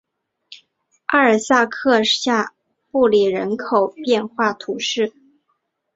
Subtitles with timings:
[1.05, 2.55] 阿尔夏克下
[2.89, 5.13] 布里人口变化图示